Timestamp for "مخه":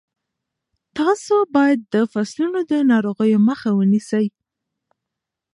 3.49-3.69